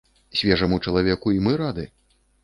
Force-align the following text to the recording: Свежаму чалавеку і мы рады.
Свежаму 0.37 0.79
чалавеку 0.87 1.33
і 1.35 1.43
мы 1.49 1.53
рады. 1.63 1.85